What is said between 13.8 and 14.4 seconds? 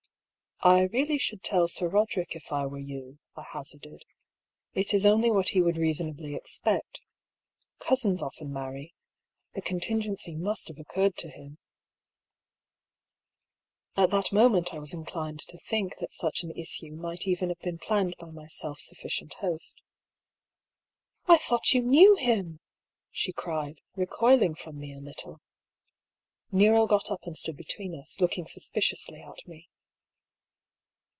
38 1>B. PAULL'S THEORY. At that